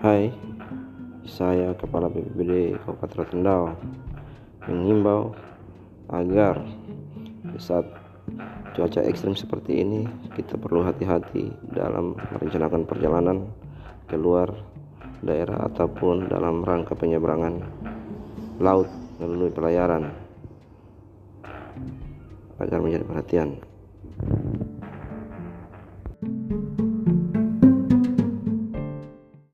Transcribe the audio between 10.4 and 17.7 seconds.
perlu hati-hati dalam merencanakan perjalanan keluar daerah ataupun dalam rangka penyeberangan